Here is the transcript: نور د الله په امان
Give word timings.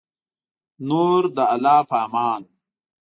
نور 0.87 1.21
د 1.35 1.37
الله 1.53 1.79
په 1.89 1.95
امان 2.05 2.41